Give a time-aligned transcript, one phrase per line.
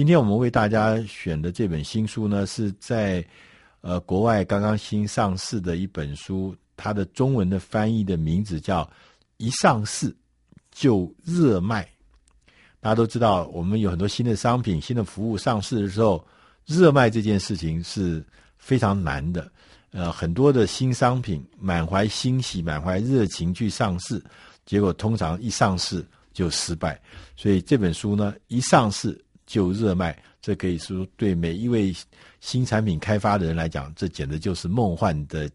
[0.00, 3.22] 今天我们为大家选的这本新书呢，是在
[3.82, 8.82] 呃国外刚刚新上市的一本书，它的中文的翻译的名字叫
[9.36, 10.16] 《一上市
[10.70, 11.84] 就热卖》。
[12.80, 16.26] 大家都知道，我们有很多新的商品、新的服务上市的时候，
[16.64, 18.24] 热卖这件事情是
[18.56, 19.52] 非常难的。
[19.90, 24.18] 呃，很多的新商品满怀欣喜、满怀热情去上市，
[24.64, 26.98] 结果通常一上市就失败。
[27.36, 31.92] 所以这本书呢，一上市就热卖，这可以说对每一位
[32.38, 35.50] 新产品开发的人来讲，这简直就是梦幻的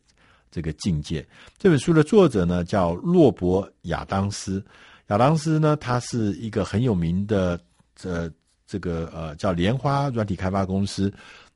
[0.52, 1.26] 这个境界。
[1.58, 4.62] 这本书的作者呢，叫洛伯亚当斯。
[5.08, 7.58] 亚当斯呢，他是一个很有名的
[7.96, 8.30] 这
[8.68, 11.10] 这个呃叫莲花软体开发公司。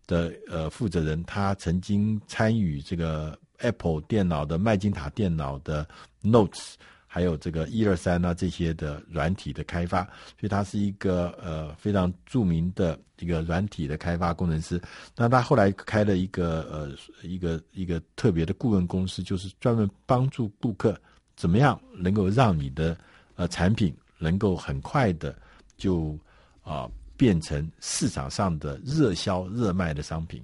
[0.07, 5.87] 的呃负责人，他曾经参与这个 Apple 电脑的麦金塔电脑的
[6.23, 6.73] Notes，
[7.11, 10.03] 还有这个一二三啊这些的软体的开发，
[10.39, 14.79] 所以他是一个呃非常著名的一个软体的开发工程师。
[15.17, 16.91] 那他后来开了一个呃
[17.27, 20.95] 一个一个特别的顾问公司，就是专门帮助顾客
[21.35, 22.95] 怎么样能够让你的
[23.35, 25.35] 呃产品能够很快的
[25.75, 26.15] 就
[26.61, 26.87] 啊。
[27.19, 30.41] 变成市场上的热销热卖的商品，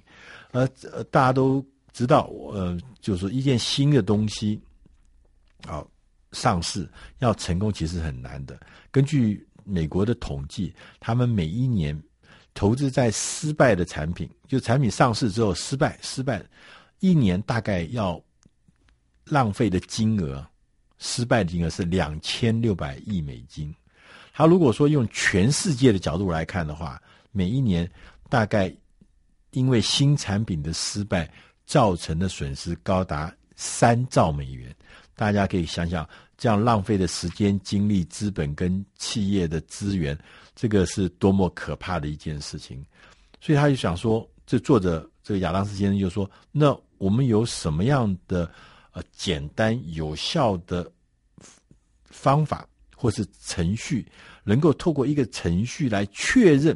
[0.50, 0.68] 呃，
[1.10, 4.60] 大家都知道，呃，就是一件新的东西，
[5.66, 5.82] 啊，
[6.36, 6.86] 上市
[7.20, 8.60] 要成功其实很难的。
[8.90, 11.98] 根据美国的统计，他们每一年
[12.52, 16.44] 投资在失败的产品，就产品上市之后失败，失败
[17.00, 18.22] 一年大概要
[19.24, 20.46] 浪费的金额，
[20.98, 23.74] 失败的金额是两千六百亿美金。
[24.34, 27.00] 他如果说用全世界的角度来看的话，
[27.32, 27.90] 每一年
[28.28, 28.70] 大概
[29.52, 31.30] 因为新产品的失败
[31.64, 34.74] 造成的损失高达三兆美元。
[35.14, 40.18] 大家可以想想，这样浪费的时间、精力、资本跟企业的资源，
[40.54, 42.84] 这个是多么可怕的一件事情。
[43.40, 48.50] 所以他就想说，这作者这个亚当斯先生就说：“那我们有什么样的
[48.92, 50.90] 呃简单有效的
[52.04, 52.66] 方法？”
[52.98, 54.06] 或是程序，
[54.42, 56.74] 能够透过一个程序来确认，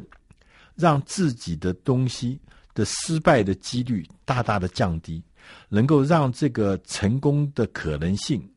[0.75, 2.39] 让自己的东西
[2.75, 5.21] 的失败的几率大大的降低，
[5.67, 8.47] 能够让这个成功的可能性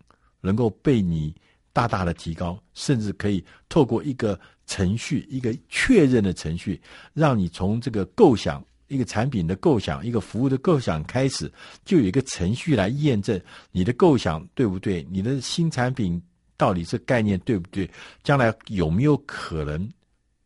[0.44, 1.34] 能够被你
[1.72, 6.81] 大大的提高，甚至可以透过一个程序，一个确认的程序，
[7.12, 11.50] 让你从这个构想一个产品的构想，一个服务的构想开始，
[11.84, 13.41] 就有一个程序来验证
[13.72, 16.22] 你的构想对不对，你的新产品。
[16.56, 17.91] 到底是概念对不对？
[18.22, 19.91] 将来有没有可能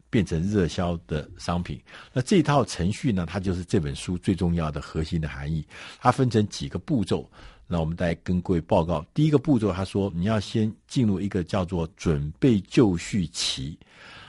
[0.09, 1.79] 变成热销的商品？
[2.15, 3.27] 那这套程序呢？
[3.29, 5.63] 它就是这本书最重要的核心的含义。
[6.01, 7.31] 它分成几个步骤。
[7.69, 9.07] 那我们再跟各位报告。
[9.15, 13.79] 第一个步骤，他说你要先进入一个叫做准备就绪期。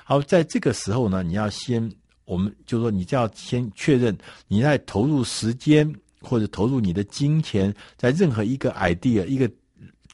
[0.04, 1.92] 好，在这个时候呢，你要先，
[2.26, 4.16] 我们就说你就要先确认
[4.48, 5.92] 你在投入时间
[6.22, 9.50] 或者投入你的金钱，在任何一个 idea 一个。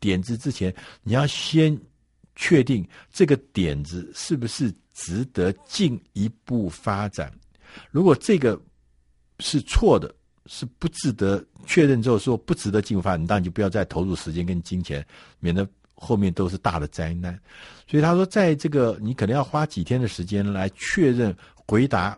[0.01, 1.75] 点子之前，你要先
[2.35, 7.31] 确定这个点子是不是值得进一步发展。
[7.89, 8.61] 如果这个
[9.39, 10.13] 是错的，
[10.45, 15.06] 是不值得确认之后说不值得进一步发展，当然就不要再投入时间跟金钱，
[15.39, 17.39] 免得后面都是大的灾难。
[17.88, 21.35] 所以他说，在这个你可能要花几天的时间来确认
[21.67, 22.17] 回答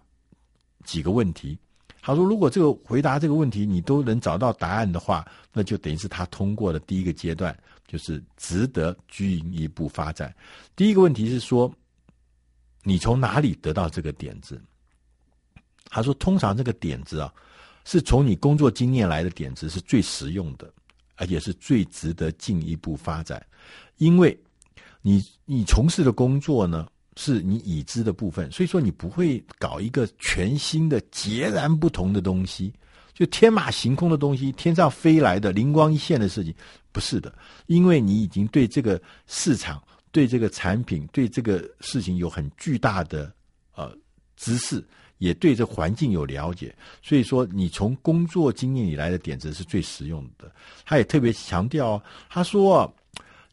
[0.84, 1.58] 几个问题。
[2.00, 7.54] 他说：“如果这个回答这个问题你都能找到答案的话，那就等于是他通过了第一个阶段，
[7.86, 10.34] 就是值得进一步发展。
[10.74, 11.70] 第一个问题是说，
[12.84, 14.62] 你从哪里得到这个点子？
[15.90, 17.34] 他说，通常这个点子啊，
[17.88, 20.70] 是从你工作经验来的点子是最实用的，
[21.16, 23.44] 而且是最值得进一步发展，
[23.98, 24.38] 因为
[25.02, 26.86] 你你从事的工作呢。”
[27.20, 32.72] 是你已知的部分，所以说你不会搞一个全新的、截然不同的东西，
[33.12, 36.54] 就天马行空的东西，天上飞来的灵光一现的事情，
[36.92, 37.34] 不是的，
[37.66, 39.81] 因为你已经对这个市场、
[40.12, 43.34] 对这个产品、对这个事情有很巨大的
[43.74, 43.92] 呃
[44.36, 44.86] 知识，
[45.18, 50.52] 也对这环境有了解，所以说你从工作经验以来的点子是最实用的。
[50.86, 52.94] 他也特别强调，他说，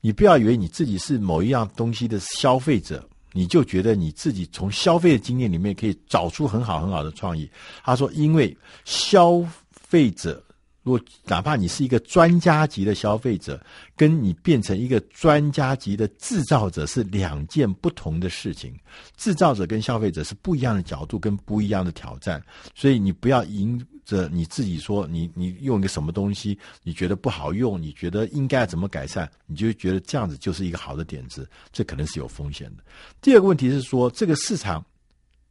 [0.00, 3.02] 你不要以为你自己是某一样东西的消费者。
[3.36, 7.50] 你就觉得你自己从消费的经验里面可以找出很好很好的创意。
[7.82, 10.40] 他说，因为消费者，
[10.84, 13.60] 如果哪怕你是一个专家级的消费者，
[13.96, 18.72] 跟你变成一个专家级的制造者是两件不同的事情。
[19.16, 22.40] 制造者跟消费者是不一样的角度跟不一样的挑战，
[22.76, 23.84] 所以你不要赢。
[24.04, 32.84] 着你自己说，你你用一个什么东西，你觉得不好用，你觉得应该怎么改善，你就觉得这样子就是一个好的点子，这可能是有风险的。
[33.22, 34.84] 第二个问题是说，这个市场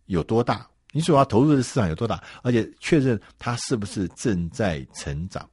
[0.06, 0.68] 有多大？
[0.94, 5.46] 你所要投入的市场有多大，而且确认它是不是正在成长。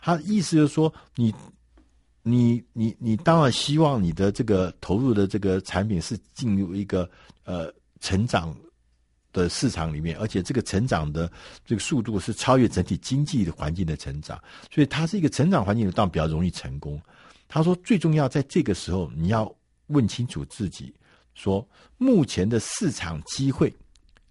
[0.00, 1.32] 他意思就是说，你。
[2.24, 7.10] 你你你当然希望你的这个投入的这个产品是进入一个
[7.42, 8.56] 呃成长
[9.32, 11.28] 的市场里面，而且这个成长的
[11.66, 14.40] 这个速度是超越整体经济的环境的成长，
[14.72, 16.96] 所以它是一个成长环境的，当然比较容易成功。
[17.48, 19.52] 他说，最重要在这个时候，你要
[19.88, 20.94] 问清楚自己，
[21.34, 23.74] 说目前的市场机会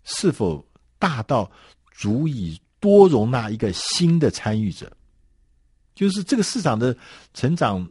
[0.03, 0.65] 是否
[0.97, 1.49] 大到
[1.91, 4.91] 足以多容纳一个新的参与者。
[5.93, 6.95] 就是这个市场的
[7.33, 7.87] 成长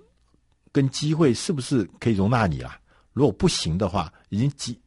[0.72, 2.80] 跟机会是不是可以容纳你啊？
[3.12, 4.80] 如果不行的话，已经挤，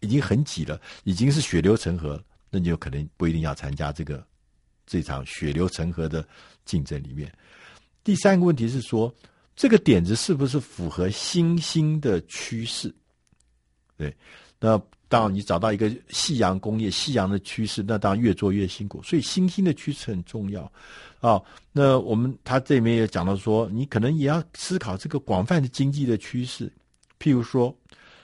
[0.00, 4.26] 已经很挤了，已经是血流成河，那你就可能不一定要参加这个
[4.86, 6.26] 这场血流成河的
[6.64, 7.32] 竞争里面。
[8.02, 9.14] 第三个问题是说，
[9.54, 12.92] 这个点子是不是符合新兴的趋势？
[13.96, 14.16] 对，
[14.58, 14.80] 那。
[15.08, 19.02] 当你找到一个夕阳工业、夕阳的趋势，那当然越做越辛苦。
[19.02, 20.70] 所以新兴的趋势很重要
[21.20, 21.40] 啊、
[21.72, 26.70] 那我们他这里面也讲到说，你可能也要思考这个广泛的经济的趋势。
[27.18, 27.74] 譬如说，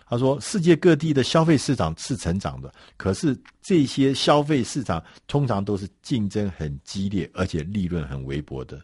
[0.06, 8.80] 他说世界各地的消费市场是成长的，可是这些消费市场通常都是竞争很激烈，而且利润很微薄的。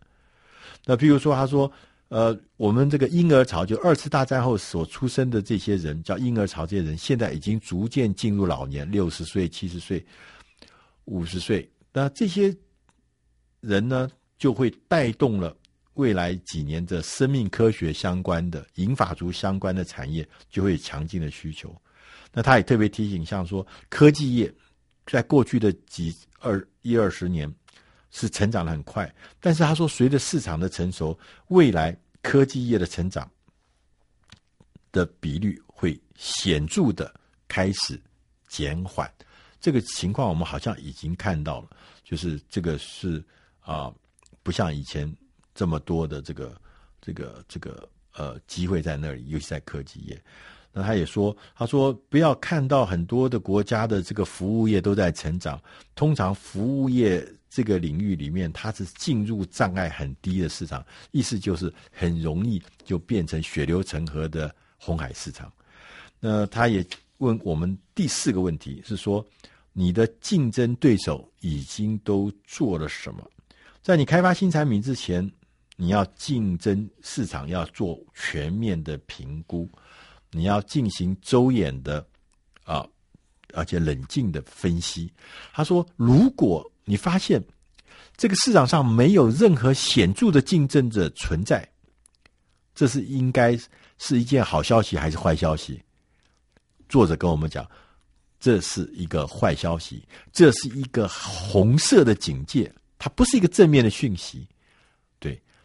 [0.85, 1.71] 那譬如说，他说。
[2.11, 10.05] 呃，我们这个婴儿潮，就二次大战后所出生的这些人，叫婴儿潮，这些人现在已经逐渐进入老年，六十岁、七十岁、
[11.05, 11.71] 五十岁。
[11.93, 12.53] 那这些
[13.61, 15.57] 人呢，就会带动了
[15.95, 21.73] 未来几年的生命科学相关的、银发族相关的产业就会有强劲的需求。
[22.33, 24.53] 那他也特别提醒，像说科技业，
[25.07, 27.49] 在过去的几二一二十年。
[28.11, 31.19] 是成长的很快，但是他说，随着市场的成熟，
[31.49, 33.31] 未来科技业的成长
[34.93, 37.15] 的比率会显著的
[37.47, 38.01] 开始
[38.49, 39.09] 减缓。
[39.61, 41.69] 这个情况我们好像已经看到了，
[42.03, 43.25] 就是这个是
[43.61, 43.93] 啊、
[44.43, 45.13] 不像以前
[45.55, 46.61] 这么多的这个
[47.01, 50.21] 这个这个呃机会在那里，尤其在科技业。
[50.73, 55.61] 那他也说，他说不要看到很多的国家的这个服务业都在成长，
[55.95, 57.27] 通常服务业。
[57.53, 65.53] 这个领域里面，它是进入障碍很低的市场，意思就是很容易就变成血流成河的红海市场。
[66.21, 66.87] 那他也
[67.19, 69.27] 问我们第四个问题是说，
[69.73, 73.29] 你的竞争对手已经都做了什么？
[73.83, 75.29] 在你开发新产品之前，
[75.75, 79.69] 你要竞争市场，要做全面的评估，
[80.31, 82.07] 你要进行周延的
[82.65, 82.87] 啊，
[83.53, 85.13] 而且冷静的分析。
[85.53, 87.43] 他说，如果你发现
[88.17, 91.69] 这个市场上没有任何显著的竞争者存在，
[92.75, 93.59] 这是应该
[93.99, 95.83] 是一件好消息还是坏消息？
[96.89, 97.69] 作者跟我们讲，
[98.39, 104.47] 这是一个坏消息，这是一个红色的警戒，它不是一个正面的讯息。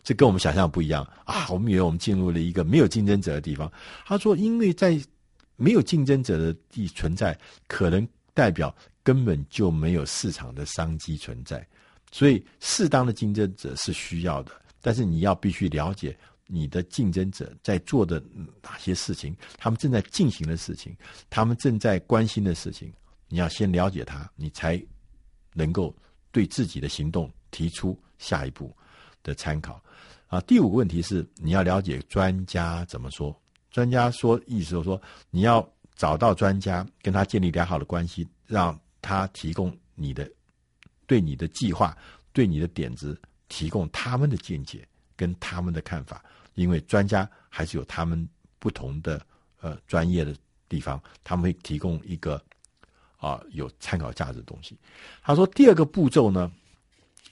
[0.05, 1.47] 这跟我们想象不一样啊！
[1.49, 3.69] 我们以为我们进入了一个没有竞争者的地方。
[4.05, 4.97] 他说，因为在
[5.57, 7.37] 没有竞争者的地存在，
[7.67, 8.73] 可能代表。
[9.05, 11.63] 根本就没有市场的商机存在，
[12.11, 14.51] 所以适当的竞争者是需要的。
[14.81, 16.17] 但是你要必须了解
[16.47, 18.19] 你的竞争者在做的
[18.63, 20.97] 哪些事情，他们正在进行的事情，
[21.29, 22.91] 他们正在关心的事情，
[23.29, 24.83] 你要先了解他，你才
[25.53, 25.95] 能够
[26.31, 28.75] 对自己的行动提出下一步
[29.21, 29.79] 的参考。
[30.35, 33.35] 啊，第五个问题是你要了解专家怎么说。
[33.71, 38.77] 专家说，意思就是说你要找到专家，跟他建立良好的关系，让。
[39.07, 40.27] 他提供你的
[41.05, 41.95] 对你的计划、
[42.33, 44.83] 对你的点子提供他们的见解
[45.15, 46.25] 跟他们的看法，
[46.55, 48.27] 因为专家还是有他们
[48.57, 49.23] 不同的
[49.61, 50.35] 呃专业的
[50.67, 52.43] 地方，他们会提供一个
[53.17, 54.75] 啊有参考价值的东西。
[55.21, 56.51] 他说第二个步骤呢，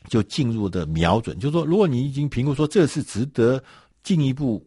[0.08, 3.64] 就进入的瞄准，就是说如果你已经评估说这是值得
[4.04, 4.66] 进一步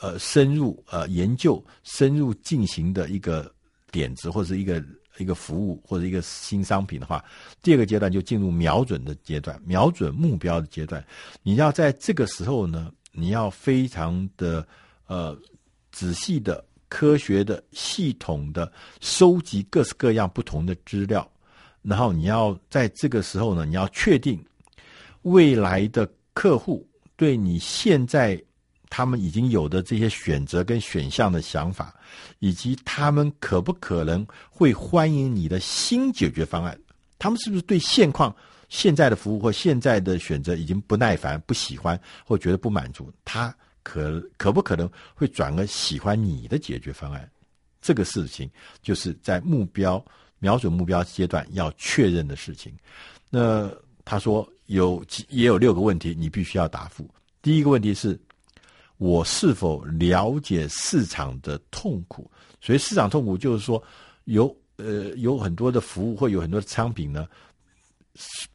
[0.00, 3.52] 呃深入呃研究、深入进行的一个
[3.90, 4.82] 点子或者是一个。
[5.18, 7.22] 一个服务或者一个新商品的话，
[7.60, 11.04] 第二个阶段就进入瞄准的阶段，瞄准目标的阶段。
[11.42, 14.66] 你要在这个时候呢，你要非常的
[15.08, 15.36] 呃
[15.92, 18.72] 仔细的、科学的、系统的
[19.02, 21.28] 收集各式各样不同的资料，
[21.82, 24.42] 然后你要在这个时候呢，你要确定
[25.22, 26.86] 未来的客户
[27.16, 28.42] 对你现在。
[28.92, 31.94] 他们已经有的这些选择跟选项的想法，
[32.40, 36.76] 以及他们可不可能会欢迎你的新解决方案？
[37.16, 38.34] 他们是不是对现况、
[38.68, 43.12] 现在的服务或现在的选择已经不耐烦、不喜欢或觉得不满足？
[43.24, 47.30] 他可可不可能会转而喜欢你的解决方案？
[47.80, 48.50] 这个事情
[48.82, 50.04] 就是在目标
[50.40, 52.76] 瞄准目标阶段要确认的事情。
[53.30, 53.70] 那
[54.04, 57.08] 他说有也有六个问题，你必须要答复。
[57.42, 58.18] 第一个问题是，
[58.98, 62.30] 我是否了解市场的痛苦？
[62.60, 63.82] 所以市场痛苦就是说，
[64.24, 67.26] 有呃有很多的服务或有很多的商品呢，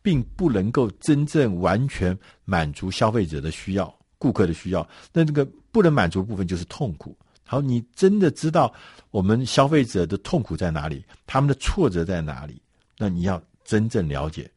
[0.01, 4.87] 并不能够真正完全满足消费者的需要、顾客的需要。
[5.11, 7.17] 那这个不能满足部分就是痛苦。
[7.43, 8.73] 好，你真的知道
[9.11, 12.61] 我们消费者的痛苦在哪里，他们的挫折在哪里？
[12.97, 14.49] 那你要真正了解。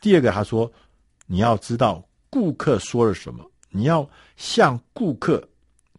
[0.00, 0.70] 第二个，他说
[1.26, 5.46] 你要知道顾客说了什么，你要向顾客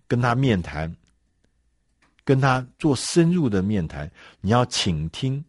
[0.08, 0.96] 跟他面谈，
[2.24, 4.10] 跟他做深入的面谈，
[4.42, 5.44] 你要倾听，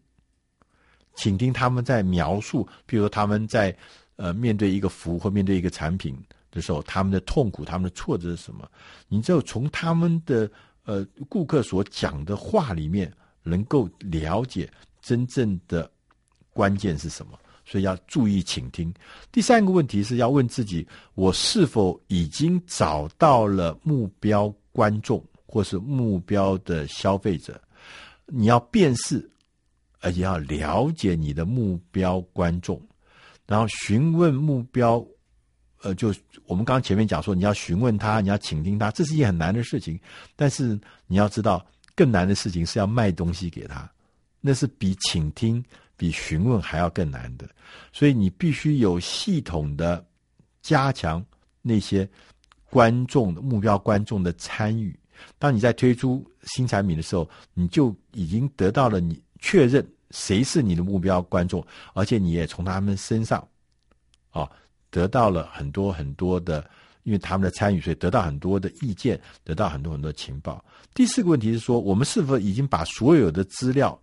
[1.15, 3.75] 倾听他们在描述，比如说他们在
[4.15, 6.17] 呃面对一个服务或面对一个产品。
[6.51, 8.67] 的时候，他们的痛苦、他们的挫折是什么？
[9.07, 10.49] 你只有从他们的
[10.83, 13.13] 呃顾客所讲的话里面，
[13.43, 14.67] 能够了解
[14.99, 15.87] 真正的
[16.51, 17.37] 关键是什么。
[17.69, 18.91] 所以要注意倾听。
[19.31, 27.61] 第三个问题是要问自己：我是否已经找到了目标观众或是目标的消费者？
[28.25, 29.29] 你要辨识，
[29.99, 32.81] 而且要了解你的目标观众，
[33.45, 35.05] 然后询问目标。
[35.81, 36.13] 呃，就
[36.45, 39.97] 我们刚刚前面讲说，你要询问他，你要倾听他，这是一件很难的事情。
[40.35, 43.89] 但是你要知道，更难的事情是要卖东西给他，
[44.41, 45.63] 那是比倾听、
[45.99, 47.47] 比询问还要更难的。
[47.93, 50.03] 所以你必须有系统的
[50.61, 51.23] 加强
[51.61, 52.09] 那些
[52.69, 54.97] 观众的目标观众的参与。
[55.37, 61.63] 当你在推出新产品的时候，你就已经得到了你确认谁是你的目标观众，
[61.93, 63.45] 而且你也从他们身上
[64.31, 64.49] 啊。
[64.91, 66.67] 得到了很多很多的，
[67.03, 70.65] 因为他们的参与，所以得到很多的意见，得到很多很多情报。
[70.95, 74.01] 第四个问题是说，我们是否已经把所有的资料，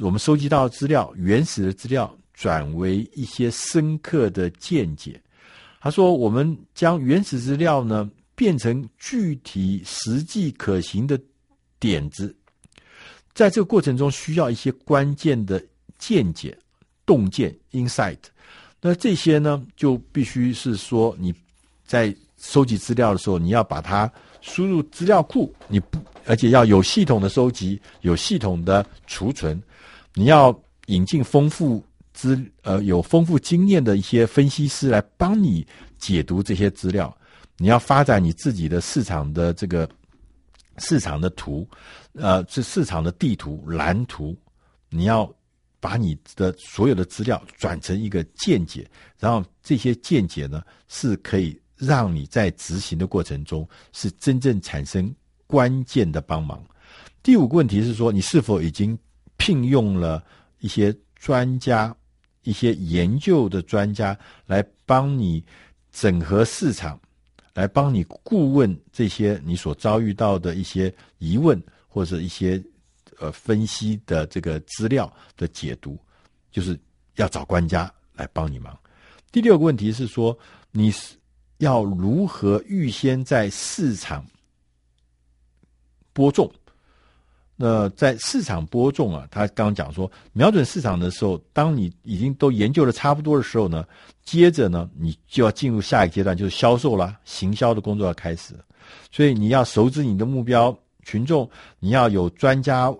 [0.00, 5.20] 我们收集到的资料、原始的资料，转为一些深刻的见解？
[5.80, 11.20] 他说，我们将原始资料呢变成具体、实际、可行的
[11.78, 12.34] 点子，
[13.34, 15.62] 在这个过程中需要一些关键的
[15.98, 16.56] 见解、
[17.04, 18.18] 洞见 （insight）。
[18.80, 21.34] 那这些呢，就必须是说你
[21.84, 29.62] 在收集资料的时候，你要把它输入资料库，你不，而且要有系统的收集，有系统的储存。
[30.14, 35.66] 你要引进丰富资，呃，有丰富经验的一些分析师来帮你
[35.98, 37.16] 解读这些资料。
[37.58, 39.88] 你要发展你自己的市场的这个
[40.78, 41.68] 市场的图，
[42.14, 44.36] 呃，是市场的地图蓝图。
[44.88, 45.32] 你要。
[45.82, 48.88] 把你的所有的资料转成一个见解，
[49.18, 55.12] 然后这些见解呢，是可以让你在执行的过程中是真正产生
[55.44, 56.64] 关键的帮忙。
[57.20, 58.96] 第五个问题是说，你是否已经
[59.42, 60.24] 聘用了
[60.60, 61.92] 一些专家、
[62.44, 65.44] 一些研究的专家来帮你
[65.90, 67.00] 整合市场，
[67.52, 72.62] 来帮你顾问这些你所遭遇到的一些疑问或者一些。
[73.18, 75.96] 呃，分析的这个资料的解读，
[76.50, 76.76] 就是
[77.14, 78.76] 要找专家来帮你忙。
[79.30, 80.36] 第六个问题是说，
[80.72, 81.14] 你是
[81.58, 84.26] 要如何预先在市场
[86.12, 86.50] 播种？
[87.56, 93.84] 那在市场播种啊，他刚讲说，瞄准市场的时候，当你已经都研究的差不多的时候呢，
[94.24, 98.54] 接着呢，你就要进入下一阶段，就是销售了，行销的工作要开始。
[99.10, 102.92] 所以你要熟知你的目标群众，你要有专家。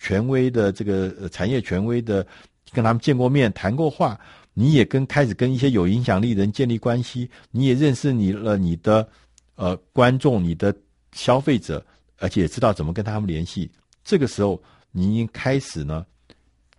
[0.00, 2.24] 权威的这个产业权威的，
[2.70, 4.16] 跟他们见过面谈过话，
[4.54, 9.08] 你也跟开始跟一些有影响力的人建立关系，你也认识你了你的
[9.56, 10.72] 呃观众、你的
[11.10, 11.84] 消费者，
[12.18, 13.70] 而且也知道怎么跟他们联系。
[14.04, 16.04] 这个时候，你已经开始呢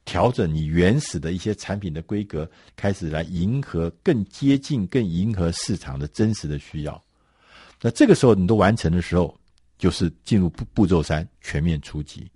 [0.06, 7.04] 调整你原始的一些产品的规格，开始来迎合更接近、更迎合市场的真实的需要。
[7.82, 9.34] 那这个时候你都完成的时候，
[9.78, 12.30] 就是进入步步骤三，全面出击。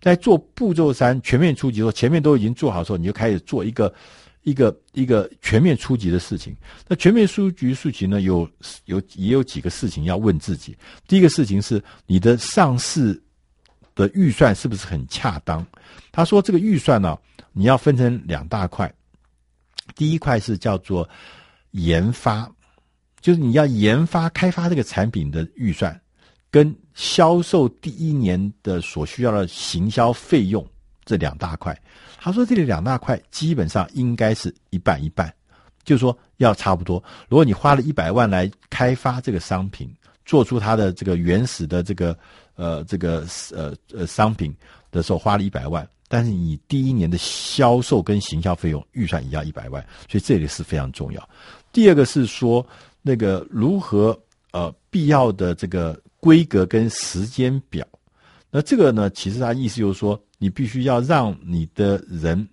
[0.00, 3.92] 在做步骤三全面出击的时候，前面都已经做好的时候，你就开始做一个
[4.46, 6.56] 一个一个全面出击的事情。
[6.86, 8.48] 那全面出击事情呢，有
[8.84, 10.76] 有也有几个事情要问自己。
[11.08, 13.20] 第一个事情是你的上市
[13.96, 15.66] 的预算是不是很恰当？
[16.12, 17.18] 他说这个预算呢，
[17.52, 18.90] 你要分成两大块。
[19.96, 21.08] 第一块是叫做
[21.72, 22.48] 研发，
[23.20, 26.00] 就是你要研发开发这个产品的预算。
[26.48, 30.64] 跟销售第一年的所需要的行销费用
[31.06, 31.80] 这两大块，
[32.18, 35.32] 他说这里两大块基本上应该是一半一半，
[35.84, 37.02] 就是说要差不多。
[37.28, 39.88] 如果你花了一百万来开发这个商品，
[40.24, 42.18] 做出它的这个原始的这个
[42.56, 44.52] 呃这个呃呃商品
[44.90, 51.28] 的时候花了一百万，但是你第一年的销售跟行销费用预算也要一百万，所以这个是非常重要。
[51.72, 52.66] 第二个是说
[53.00, 54.18] 那个如何
[54.50, 57.86] 呃必要的这个规格跟时间表。
[58.56, 62.48] 那这个呢，其实它意思就是说，你必须要让你的人，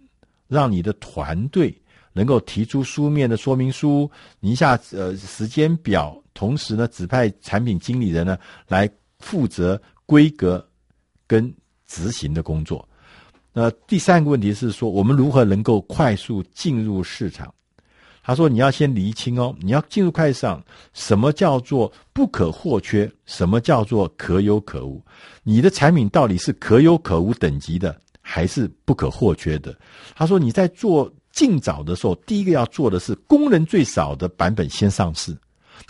[0.50, 1.74] 让你的团队
[2.12, 10.62] 能够提出书面的说明书，你一下呃时间表，同时呢指派产品经理人呢来负责规格
[11.26, 11.50] 跟
[11.88, 12.86] 执行的工作。
[13.54, 17.56] 那第三个问题是说，我们如何能够快速进入市场？
[18.24, 20.64] 他说：“你要先厘清哦，你要进入快上，
[20.94, 23.12] 什么叫做不可或缺？
[23.26, 25.04] 什么叫做可有可无？
[25.44, 29.78] 你的产品到底是可有可无等级的，还是不可或缺的？”
[30.16, 35.38] 他说：“你在做尽早的时候，第一个要做的是功能最少的版本先上市，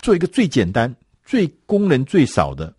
[0.02, 2.74] 做一个最简单、最功能最少的。”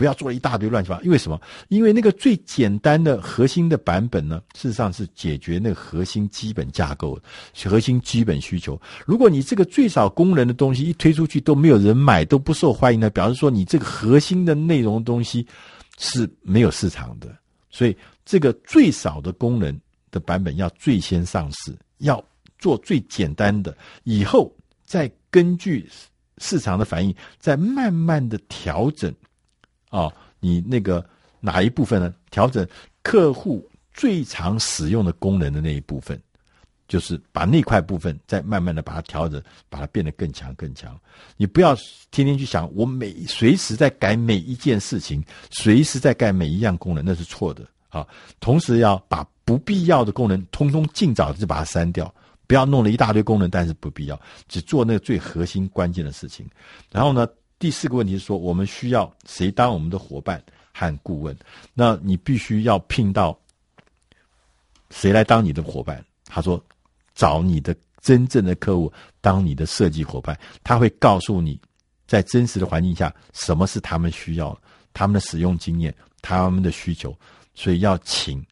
[0.00, 1.38] 不要做一大堆乱七八，因为什么？
[1.68, 7.20] 因为那个最简单的核心的版本呢，事实上是解决那个核心基本架构、
[7.66, 8.80] 核心基本需求。
[9.04, 15.46] 如果你这个最少功能的东西一推出去都没有人买，都不受欢迎呢，表示说你这个核心的内容东西
[15.98, 17.28] 是没有市场的。
[17.68, 19.78] 所以这个最少的功能
[20.10, 22.24] 的版本要最先上市，要
[22.58, 24.50] 做最简单的，以后
[24.82, 25.86] 再根据
[26.38, 29.14] 市场的反应，再慢慢的调整。
[29.90, 31.04] 哦，你那个
[31.40, 32.12] 哪一部分呢？
[32.30, 32.66] 调整
[33.02, 36.20] 客户最常使用的功能的那一部分，
[36.88, 40.98] 就是把那块部分再慢慢的把它调整，把它变得更强更强。
[41.36, 41.76] 你不要
[42.10, 48.06] 天天去想，我每随时在改每一件事情，随时在改每一样功能，那是错的啊。
[48.38, 52.12] 同时要把不必要的功能通通尽早的就把它删掉，
[52.46, 56.48] 不要弄了一大堆功能，但是不必要，只做那个最核心关键的事情。
[56.90, 57.26] 然后呢，
[57.60, 61.36] 第四个问题是说，我们需要谁当我们的伙伴和顾问？
[61.74, 63.38] 那你必须要聘到
[64.88, 66.02] 谁来当你的伙伴？
[66.24, 66.58] 他说，
[67.14, 68.90] 找你的真正的客户
[69.20, 71.60] 当你的设计伙伴，他会告诉你，
[72.06, 74.58] 在真实的环境下，什么是他们需要，
[74.94, 77.14] 他们的使用经验，他们的需求，
[77.52, 78.42] 所以要请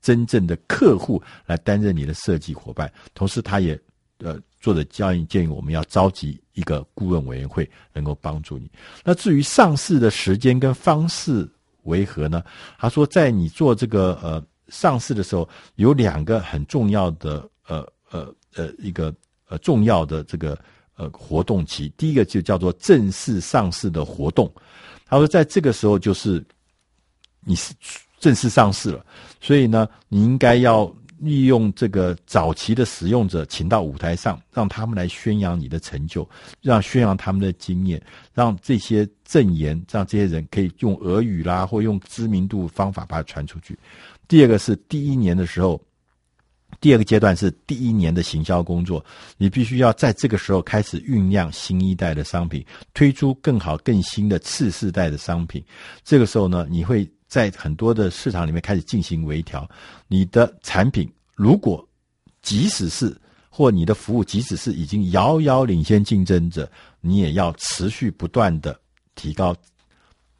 [0.00, 3.76] 真正的客户来担任你的设计伙伴，同时他也。
[4.20, 8.68] 呃，做的教育建议，我们要召集一个顾问委员会，能够帮助你。
[9.04, 11.48] 那至于上市的时间跟方式
[11.84, 12.42] 为何呢？
[12.76, 19.14] 他说，在你做这个呃上市的时候，有两个很重要的呃呃呃一个
[19.48, 20.58] 呃重要的这个
[20.96, 21.88] 呃活动期。
[21.96, 24.52] 第一个就叫做正式上市的活动。
[25.06, 26.44] 他说，在这个时候就是
[27.44, 27.72] 你是
[28.18, 29.06] 正式上市了，
[29.40, 30.92] 所以呢，你应该要。
[31.18, 36.28] 利用这个早期的使用者，请到舞台上，让他们来宣扬你的成就，
[36.60, 38.02] 让宣扬他们的经验，
[38.34, 43.78] 让这些证言，让这些人可以用俄语啦，或用知名度方法把它传出去。
[44.28, 45.82] 第二个是第一年的时候，
[46.80, 49.04] 第二个阶段是第一年的行销工作，
[49.38, 55.64] 你必须要在这个时候开始酝酿新一代的商品，推出更好、更新的次世代的商品。
[56.04, 57.08] 这个时候呢，你会。
[57.26, 59.68] 在很多的市场里面开始进行微调，
[60.08, 61.86] 你的产品如果
[62.42, 63.16] 即使是
[63.48, 68.78] 或你的服务即使是已经遥遥领先竞争者，你也要持续不断的
[69.14, 69.56] 提高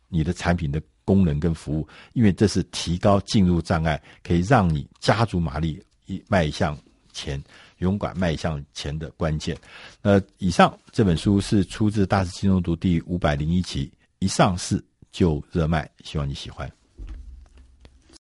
[0.08, 6.78] 你的产品的功能跟服务，因为这是提高进入障碍，可以让你加足马力一迈向
[7.12, 7.42] 前，
[7.78, 9.56] 勇敢迈向前的关键。
[10.02, 14.84] 呃，以上这本书是出自《大师轻松读》第五百零一期，一上市
[15.16, 16.70] 就热卖，希望你喜欢。